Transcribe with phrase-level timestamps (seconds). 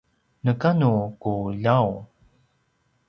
[0.43, 1.97] neka nu ku ljaung